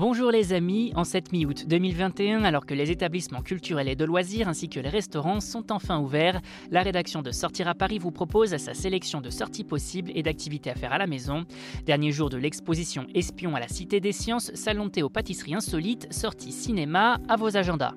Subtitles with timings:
[0.00, 4.48] Bonjour les amis, en cette mi-août 2021, alors que les établissements culturels et de loisirs
[4.48, 8.56] ainsi que les restaurants sont enfin ouverts, la rédaction de Sortir à Paris vous propose
[8.56, 11.44] sa sélection de sorties possibles et d'activités à faire à la maison.
[11.84, 16.10] Dernier jour de l'exposition Espion à la Cité des Sciences, salon thé aux pâtisseries insolites,
[16.10, 17.92] sortie cinéma à vos agendas.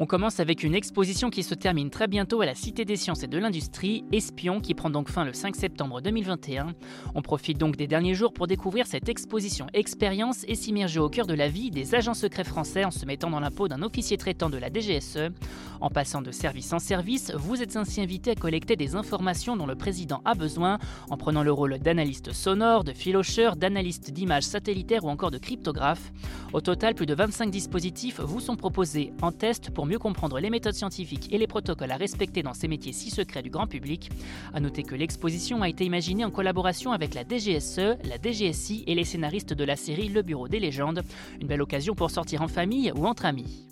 [0.00, 3.24] On commence avec une exposition qui se termine très bientôt à la Cité des Sciences
[3.24, 6.68] et de l'Industrie, Espion, qui prend donc fin le 5 septembre 2021.
[7.16, 11.26] On profite donc des derniers jours pour découvrir cette exposition expérience et s'immerger au cœur
[11.26, 14.16] de la vie des agents secrets français en se mettant dans la peau d'un officier
[14.16, 15.32] traitant de la DGSE.
[15.80, 19.66] En passant de service en service, vous êtes ainsi invité à collecter des informations dont
[19.66, 20.78] le président a besoin,
[21.10, 26.12] en prenant le rôle d'analyste sonore, de filocheur, d'analyste d'images satellitaires ou encore de cryptographe.
[26.52, 30.50] Au total, plus de 25 dispositifs vous sont proposés en test pour mieux comprendre les
[30.50, 34.10] méthodes scientifiques et les protocoles à respecter dans ces métiers si secrets du grand public.
[34.54, 38.94] A noter que l'exposition a été imaginée en collaboration avec la DGSE, la DGSI et
[38.94, 41.02] les scénaristes de la série Le Bureau des légendes.
[41.40, 43.68] Une belle occasion pour sortir en famille ou entre amis.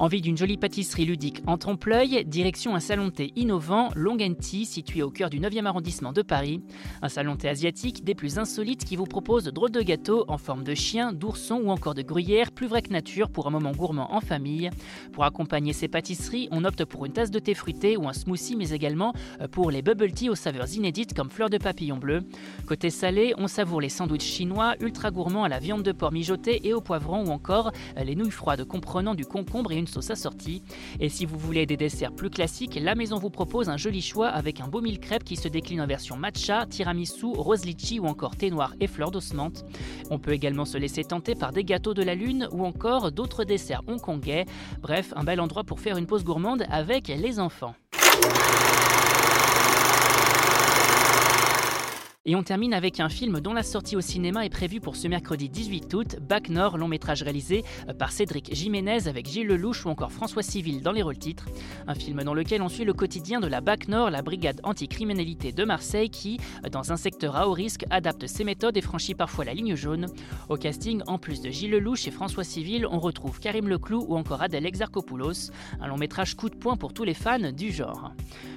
[0.00, 5.02] Envie d'une jolie pâtisserie ludique en trompe-l'œil, direction un salon thé innovant, Long Tea, situé
[5.02, 6.62] au cœur du 9e arrondissement de Paris.
[7.02, 10.38] Un salon thé asiatique des plus insolites qui vous propose de drôles de gâteaux en
[10.38, 13.72] forme de chien, d'ourson ou encore de gruyère, plus vrai que nature pour un moment
[13.72, 14.70] gourmand en famille.
[15.12, 18.56] Pour accompagner ces pâtisseries, on opte pour une tasse de thé fruité ou un smoothie,
[18.56, 19.12] mais également
[19.42, 22.22] euh, pour les bubble tea aux saveurs inédites comme fleurs de papillon bleu.
[22.66, 26.66] Côté salé, on savoure les sandwichs chinois ultra gourmands à la viande de porc mijotée
[26.66, 30.10] et au poivron ou encore euh, les nouilles froides comprenant du concombre et une sauce
[30.10, 30.62] assortie.
[31.00, 34.28] Et si vous voulez des desserts plus classiques, la maison vous propose un joli choix
[34.28, 38.06] avec un beau mille crêpes qui se décline en version matcha, tiramisu, rose litchi ou
[38.06, 39.64] encore thé noir et fleurs d'osmante.
[40.10, 43.44] On peut également se laisser tenter par des gâteaux de la lune ou encore d'autres
[43.44, 44.46] desserts hongkongais.
[44.80, 47.74] Bref, un bel endroit pour faire une pause gourmande avec les enfants.
[52.30, 55.08] Et on termine avec un film dont la sortie au cinéma est prévue pour ce
[55.08, 59.84] mercredi 18 août, Bac Nord, long métrage réalisé euh, par Cédric Jiménez avec Gilles Lelouch
[59.84, 61.46] ou encore François Civil dans les rôles titres.
[61.88, 65.50] Un film dans lequel on suit le quotidien de la Bac Nord, la brigade anticriminalité
[65.50, 69.16] de Marseille qui, euh, dans un secteur à haut risque, adapte ses méthodes et franchit
[69.16, 70.06] parfois la ligne jaune.
[70.48, 74.16] Au casting, en plus de Gilles Lelouch et François Civil, on retrouve Karim Leclou ou
[74.16, 75.50] encore Adèle Exarchopoulos.
[75.80, 78.12] Un long métrage coup de poing pour tous les fans du genre.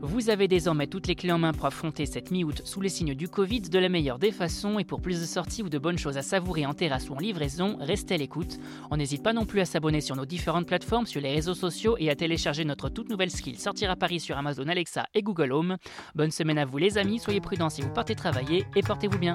[0.00, 3.14] Vous avez désormais toutes les clés en main pour affronter cette mi-août sous les signes
[3.14, 5.98] du Covid de la meilleure des façons et pour plus de sorties ou de bonnes
[5.98, 8.58] choses à savourer en terrasse ou en livraison, restez à l'écoute.
[8.92, 11.96] On n'hésite pas non plus à s'abonner sur nos différentes plateformes, sur les réseaux sociaux
[11.98, 15.52] et à télécharger notre toute nouvelle skill Sortir à Paris sur Amazon Alexa et Google
[15.52, 15.76] Home.
[16.14, 19.34] Bonne semaine à vous les amis, soyez prudents si vous partez travailler et portez-vous bien.